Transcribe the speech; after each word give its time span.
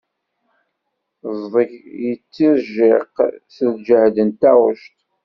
Ẓdec 1.39 1.71
yettijiq 2.05 3.15
s 3.55 3.57
lǧahd 3.73 4.15
n 4.27 4.29
taɣect. 4.41 4.97